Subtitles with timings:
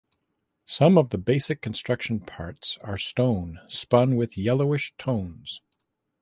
[0.65, 5.61] Some of the basic construction parts are stone spun with yellowish tones.